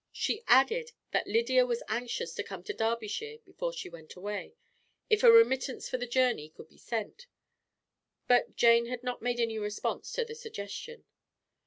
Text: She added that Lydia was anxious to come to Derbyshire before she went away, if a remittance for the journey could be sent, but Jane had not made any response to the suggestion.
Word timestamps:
She 0.11 0.43
added 0.47 0.93
that 1.11 1.27
Lydia 1.27 1.63
was 1.67 1.83
anxious 1.87 2.33
to 2.33 2.41
come 2.43 2.63
to 2.63 2.73
Derbyshire 2.73 3.37
before 3.45 3.71
she 3.71 3.87
went 3.87 4.15
away, 4.15 4.55
if 5.11 5.21
a 5.21 5.31
remittance 5.31 5.87
for 5.87 5.99
the 5.99 6.07
journey 6.07 6.49
could 6.49 6.69
be 6.69 6.77
sent, 6.79 7.27
but 8.27 8.55
Jane 8.55 8.87
had 8.87 9.03
not 9.03 9.21
made 9.21 9.39
any 9.39 9.59
response 9.59 10.11
to 10.13 10.25
the 10.25 10.33
suggestion. 10.33 11.05